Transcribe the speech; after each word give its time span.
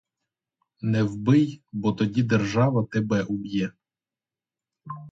Не 0.81 1.03
вбий, 1.03 1.61
бо 1.71 1.91
тоді 1.91 2.23
держава 2.23 2.83
тебе 2.91 3.23
уб'є! 3.23 3.71